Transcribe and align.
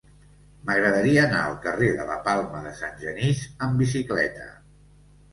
M'agradaria 0.67 1.17
anar 1.25 1.41
al 1.49 1.57
carrer 1.65 1.89
de 1.99 2.07
la 2.07 2.15
Palma 2.27 2.61
de 2.67 2.71
Sant 2.79 2.95
Genís 3.03 3.43
amb 3.67 3.83
bicicleta. 3.83 4.49